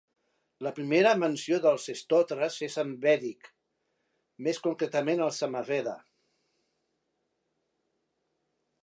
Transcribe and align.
La 0.67 0.69
primera 0.77 1.09
menció 1.23 1.57
dels 1.65 1.83
stotres 1.99 2.55
és 2.67 2.77
en 2.83 2.95
vèdic, 3.03 3.49
més 4.47 4.63
concretament 4.69 5.23
al 5.27 5.33
Samaveda. 5.41 5.95